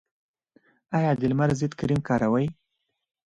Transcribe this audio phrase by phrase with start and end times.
[0.97, 2.47] ایا د لمر ضد کریم کاروئ؟